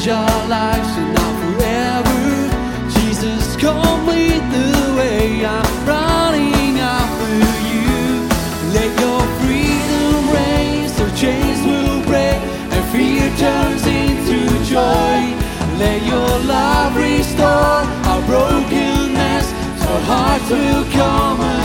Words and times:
change 0.00 0.08
our 0.08 0.48
lives 0.48 0.96
and 0.96 1.14
now 1.14 1.32
forever. 1.42 2.90
Jesus, 3.00 3.56
come 3.56 4.06
the 4.06 4.94
way. 4.96 5.44
I'm 5.44 5.86
running 5.86 6.78
after 6.78 7.34
you. 7.68 8.28
Let 8.72 8.90
your 9.00 9.22
freedom 9.40 10.30
reign 10.32 10.88
so 10.88 11.04
chains 11.14 11.60
will 11.66 12.02
break 12.04 12.40
and 12.74 12.84
fear 12.92 13.28
turns 13.36 13.86
into 13.86 14.38
joy. 14.64 15.36
Let 15.78 16.02
your 16.06 16.32
love 16.48 16.96
restore 16.96 17.84
our 18.10 18.22
brokenness 18.26 19.46
so 19.82 19.92
hearts 20.08 20.50
will 20.50 20.84
come 20.92 21.59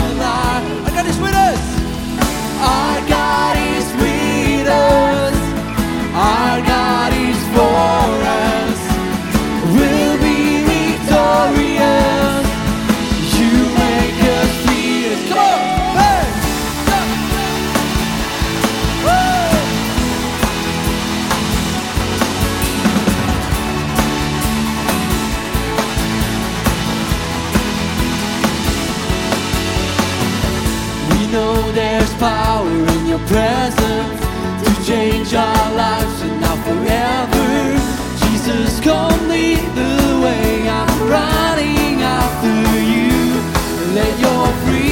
know 31.36 31.70
there's 31.72 32.14
power 32.14 32.66
in 32.94 33.06
your 33.12 33.22
presence 33.34 34.20
to 34.62 34.70
change 34.90 35.34
our 35.34 35.68
lives 35.74 36.16
and 36.26 36.40
now 36.40 36.56
forever. 36.68 37.48
Jesus, 38.22 38.80
come 38.80 39.20
lead 39.28 39.64
the 39.82 39.98
way. 40.24 40.66
I'm 40.78 40.94
running 41.16 41.96
after 42.20 42.56
you. 42.92 43.12
Let 43.98 44.12
your 44.26 44.46
freedom 44.62 44.85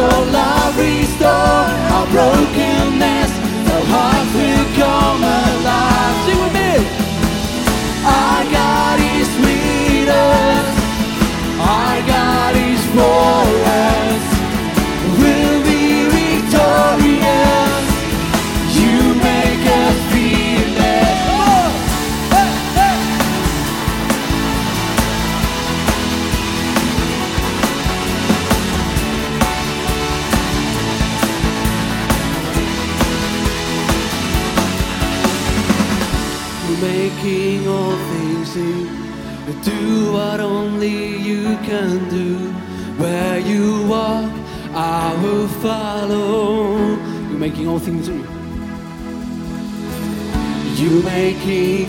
your 0.00 0.24
love 0.32 0.78
restore 0.78 1.68
our 1.94 2.06
brokenness 2.12 3.19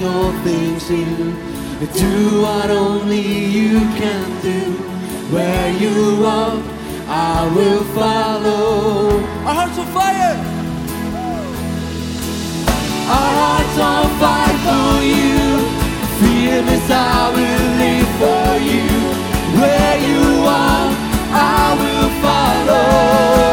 all 0.03 0.31
things 0.43 0.89
new. 0.89 1.33
Do 1.93 2.41
what 2.41 2.69
only 2.69 3.21
you 3.21 3.79
can 3.99 4.41
do. 4.41 4.73
Where 5.33 5.71
you 5.71 6.21
walk, 6.21 6.63
I 7.07 7.51
will 7.55 7.83
follow. 7.95 9.19
Our 9.45 9.53
hearts 9.53 9.77
on 9.77 9.87
fire. 9.87 10.35
Our 13.17 13.31
hearts 13.41 13.77
on 13.91 14.05
fire 14.21 14.57
for 14.67 15.03
you. 15.03 15.81
Fearless, 16.19 16.89
I 16.89 17.29
will 17.35 17.65
live 17.83 18.11
for 18.21 18.51
you. 18.71 18.87
Where 19.59 19.97
you 20.09 20.23
are, 20.45 20.89
I 21.33 21.75
will 21.79 22.09
follow. 22.21 23.50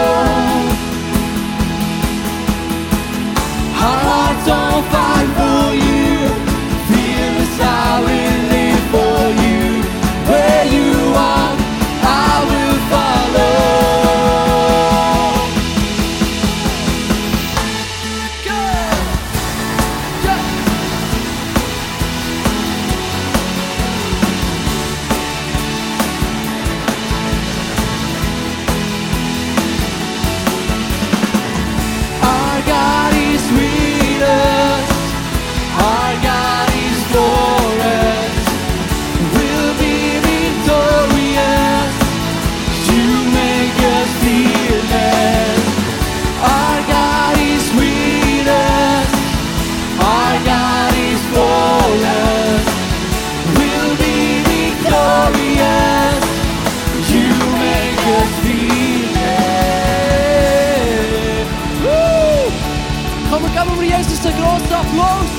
Jesus 63.89 64.27
einen 64.27 64.37
grossen 64.37 64.75
Applaus. 64.75 65.31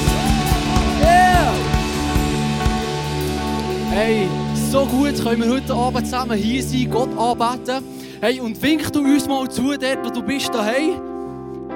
Yeah! 1.01 1.54
Hey, 3.92 4.28
so 4.72 4.86
gut 4.86 5.24
können 5.24 5.44
wir 5.44 5.51
heute 5.51 5.74
Abend 5.74 6.06
zusammen 6.06 6.38
hier 6.38 6.63
sein, 6.63 6.90
Gott 6.90 7.16
anbeten. 7.16 7.84
Hey, 8.22 8.40
und 8.40 8.60
wink 8.62 8.92
du 8.92 9.01
uns 9.01 9.28
mal 9.28 9.48
zu, 9.50 9.78
dort 9.78 10.04
wo 10.04 10.10
du 10.10 10.24
bist, 10.24 10.54
daheim. 10.54 11.00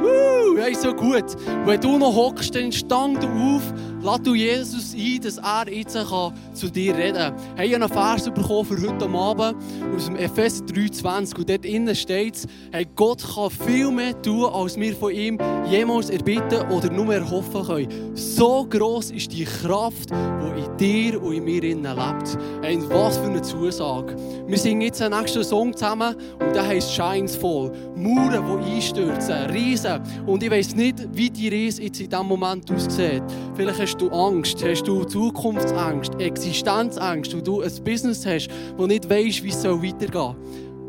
Woo, 0.01 0.57
hey, 0.57 0.73
so 0.73 0.93
gut. 0.93 1.25
Wenn 1.65 1.79
du 1.79 1.97
noch 1.97 2.15
hockst, 2.15 2.55
dann 2.55 2.71
stang 2.71 3.19
du 3.19 3.27
auf, 3.27 3.63
lad 4.03 4.25
du 4.25 4.35
Jesus 4.35 4.93
ein, 4.93 5.21
dass 5.21 5.37
er 5.37 5.73
jetzt 5.73 5.93
kann 5.93 6.33
zu 6.53 6.69
dir 6.69 6.95
reden 6.95 7.15
kann. 7.15 7.35
Hey, 7.55 7.67
ich 7.67 7.73
habe 7.73 7.85
einen 7.85 7.93
Vers 7.93 8.25
bekommen 8.25 8.65
für 8.65 8.81
heute 8.81 9.09
Abend 9.09 9.55
aus 9.95 10.05
dem 10.05 10.17
Epheser 10.17 10.65
3,20 10.65 11.37
und 11.37 11.49
dort 11.49 11.65
innen 11.65 11.95
steht 11.95 12.45
hey, 12.71 12.85
Gott 12.95 13.23
kann 13.33 13.49
viel 13.49 13.89
mehr 13.91 14.21
tun, 14.21 14.45
als 14.45 14.77
wir 14.77 14.93
von 14.95 15.11
ihm 15.11 15.39
jemals 15.69 16.09
erbitten 16.09 16.69
oder 16.69 16.91
nur 16.91 17.13
erhoffen 17.13 17.65
können. 17.65 18.15
So 18.15 18.65
gross 18.69 19.11
ist 19.11 19.31
die 19.31 19.45
Kraft, 19.45 20.09
die 20.11 20.61
in 20.61 20.77
dir 20.77 21.21
und 21.21 21.33
in 21.33 21.43
mir 21.45 21.63
innen 21.63 21.83
lebt. 21.83 22.37
Hey, 22.61 22.75
und 22.75 22.89
was 22.89 23.17
für 23.17 23.25
eine 23.25 23.41
Zusage. 23.41 24.15
Wir 24.47 24.57
singen 24.57 24.81
jetzt 24.81 25.01
einen 25.01 25.17
nächsten 25.17 25.43
Song 25.43 25.73
zusammen 25.73 26.15
und 26.39 26.53
der 26.53 26.67
heisst 26.67 26.93
Shines 26.93 27.35
Fall. 27.35 27.71
Mauern, 27.95 28.61
die 28.65 28.75
einstürzen, 28.75 29.49
Riesen. 29.51 30.01
Und 30.25 30.43
ich 30.43 30.51
weiss 30.51 30.75
nicht, 30.75 31.07
wie 31.13 31.29
die 31.29 31.47
Riese 31.47 31.83
jetzt 31.83 32.01
in 32.01 32.09
diesem 32.09 32.27
Moment 32.27 32.69
aussieht. 32.71 33.23
Vielleicht 33.55 33.92
Hast 33.93 34.01
du 34.01 34.09
Angst? 34.09 34.65
Hast 34.65 34.87
du 34.87 35.03
Zukunftsängst, 35.03 36.19
Existenzängst, 36.19 37.31
und 37.35 37.45
du 37.45 37.61
ein 37.61 37.71
Business 37.83 38.25
hast, 38.25 38.49
wo 38.75 38.87
nicht 38.87 39.07
weißt, 39.07 39.43
wie 39.43 39.49
es 39.49 39.63
weitergehen 39.63 40.11
soll? 40.11 40.35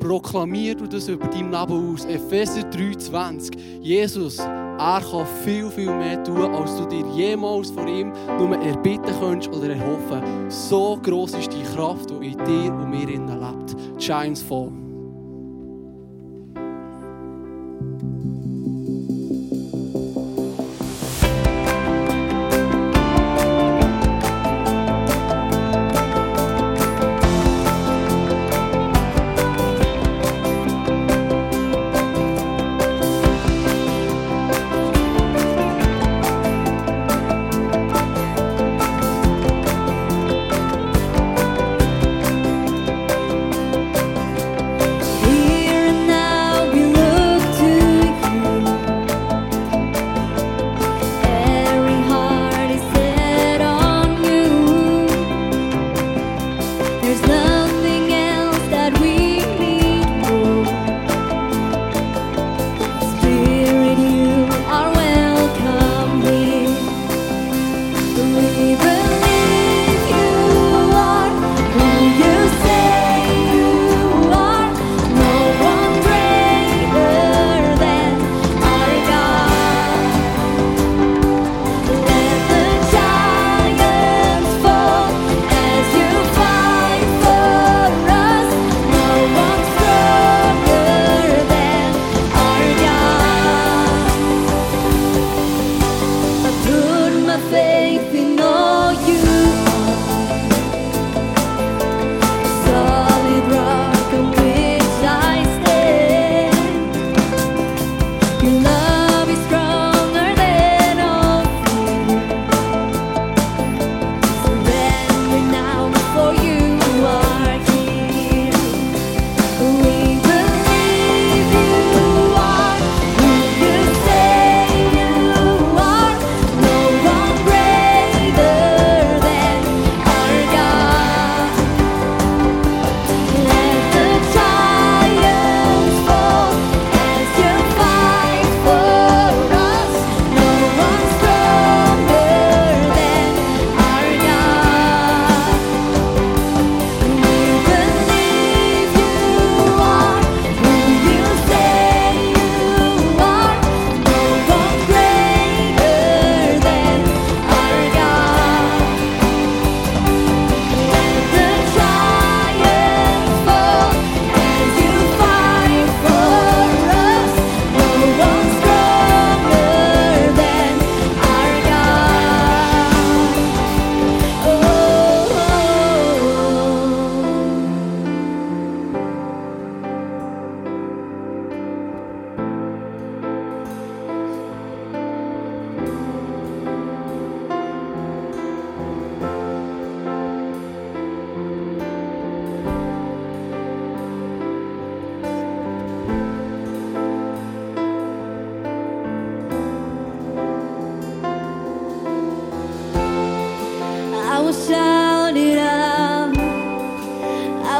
Proklamier 0.01 0.75
du 0.75 0.87
das 0.87 1.09
über 1.09 1.27
deinem 1.27 1.51
Leben 1.51 1.93
aus. 1.93 2.07
Epheser 2.07 2.63
3,20. 2.63 3.59
Jesus, 3.83 4.39
er 4.39 5.03
kann 5.03 5.27
viel, 5.45 5.69
viel 5.69 5.95
mehr 5.95 6.25
tun, 6.25 6.55
als 6.55 6.79
du 6.79 6.87
dir 6.87 7.05
jemals 7.15 7.71
von 7.73 7.87
ihm 7.87 8.11
nur 8.39 8.57
erbitten 8.57 9.15
kannst 9.21 9.51
oder 9.51 9.69
erhoffen. 9.69 10.23
So 10.49 10.99
gross 11.03 11.35
ist 11.35 11.53
die 11.53 11.63
Kraft, 11.75 12.09
die 12.09 12.29
in 12.29 12.39
dir 12.39 12.73
und 12.73 12.89
mir 12.89 13.07
lebt. 13.07 14.03
Shines 14.03 14.41
Fall. 14.41 14.84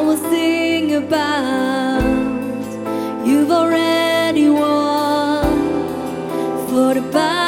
will 0.05 0.17
sing 0.31 0.95
about. 0.95 2.03
You've 3.27 3.51
already 3.51 4.49
won 4.49 5.47
for 6.69 6.95
the 6.95 7.03
battle. 7.13 7.44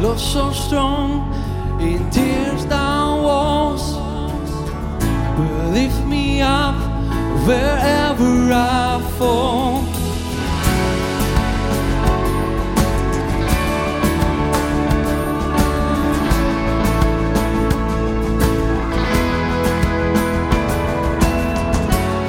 love 0.00 0.20
so 0.20 0.52
strong 0.52 1.32
it 1.80 2.12
tears 2.12 2.64
down 2.64 3.22
walls 3.22 3.94
will 5.38 5.70
lift 5.70 6.04
me 6.06 6.40
up 6.40 6.74
wherever 7.46 8.52
I 8.52 9.00
fall. 9.18 9.84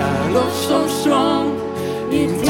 I 0.02 0.30
love 0.32 0.54
so 0.54 0.88
strong. 0.88 1.58
It 2.12 2.49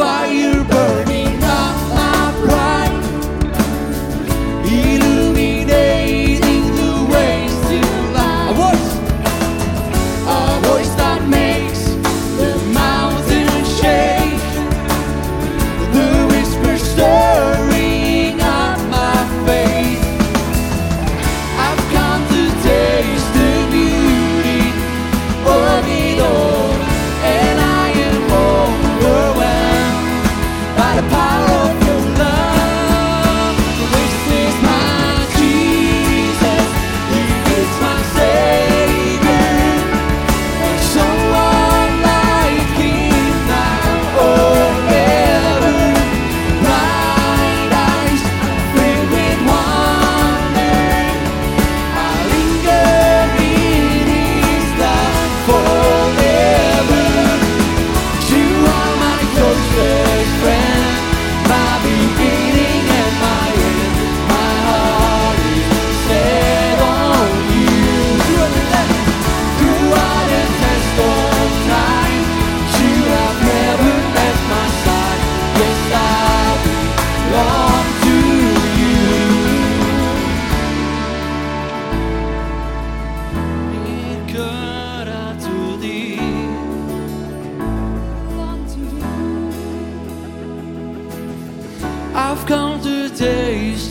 fire. 0.00 0.59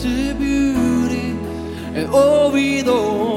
to 0.02 0.34
beauty 0.34 1.36
and 1.94 2.08
all 2.10 2.50
we 2.50 2.80
know. 2.82 3.29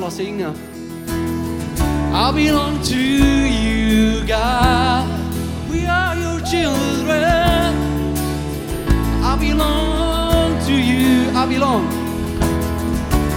all 0.00 0.06
our 0.06 0.10
singer. 0.10 0.54
I 2.12 2.32
belong 2.32 2.82
to 2.84 2.96
you, 2.96 4.26
God. 4.26 5.06
We 5.70 5.86
are 5.86 6.16
your 6.16 6.40
children. 6.40 7.74
I 9.22 9.36
belong 9.38 10.58
to 10.66 10.72
you. 10.72 11.30
I 11.36 11.46
belong. 11.46 11.86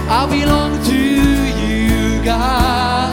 I 0.08 0.26
belong 0.26 0.82
to 0.84 0.98
you, 1.62 2.24
God. 2.24 3.12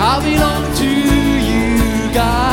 I 0.00 0.14
belong 0.22 0.64
to 0.76 0.90
you, 1.48 2.14
God. 2.14 2.51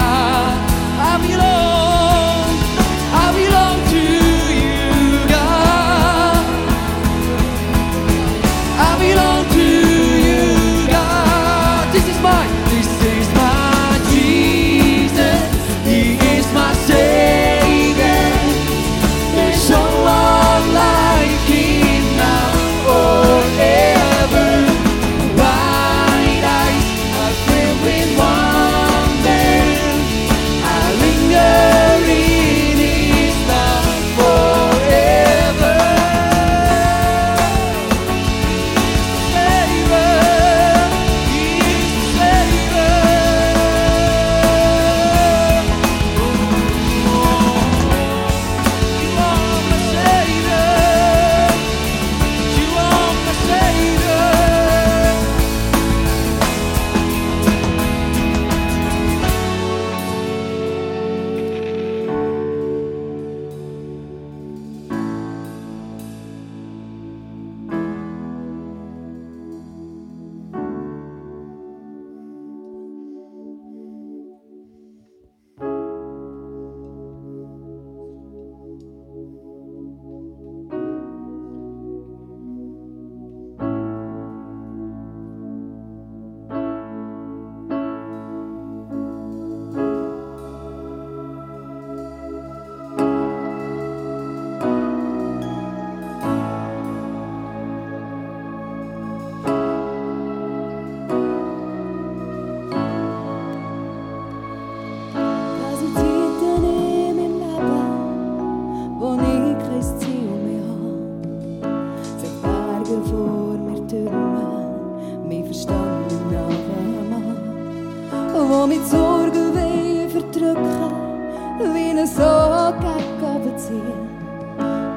Zähne 121.99 122.07
so 122.07 122.73
gegen 122.79 123.23
oben 123.23 123.57
ziehen, 123.57 124.09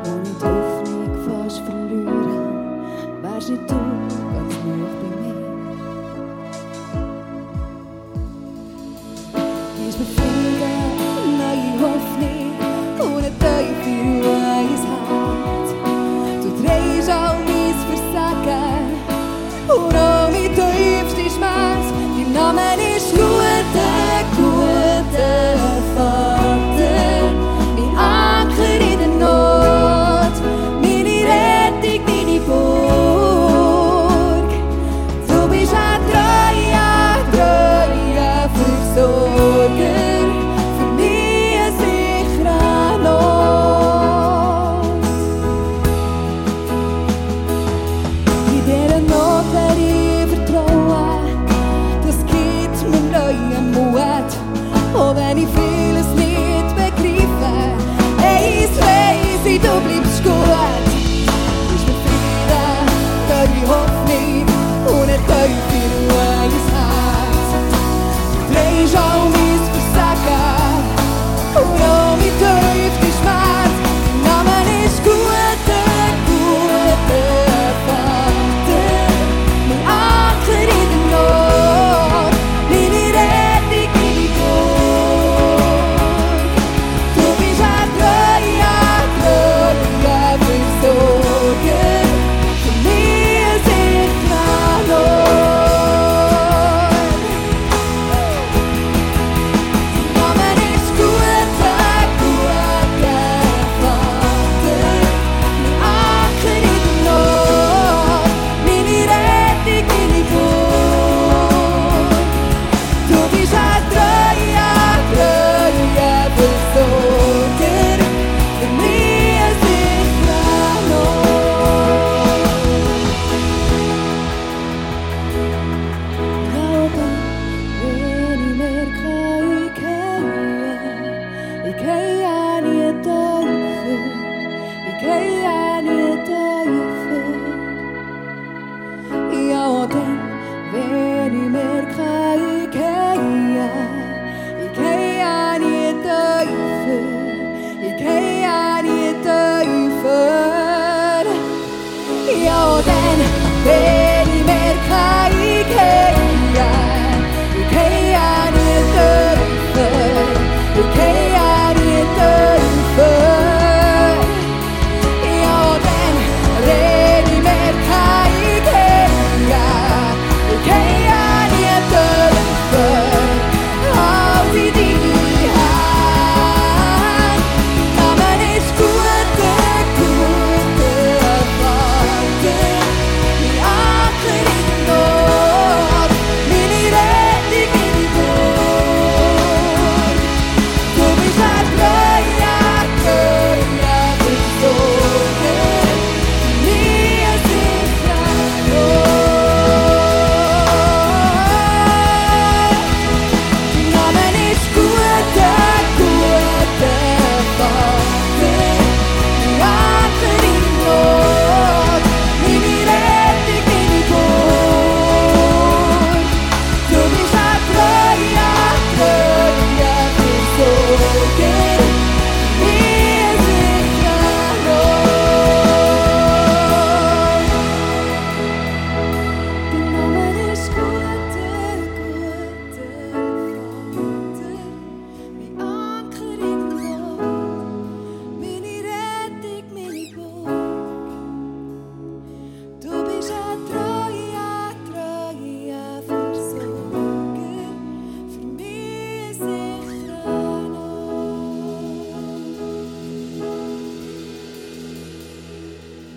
wo 0.04 0.22
ich 0.22 0.38
die 0.38 0.44
Hoffnung 0.44 1.12
fast 1.26 1.58
verlieren, 1.60 3.22
wärst 3.22 3.50
nicht 3.50 3.70
du. 3.70 4.21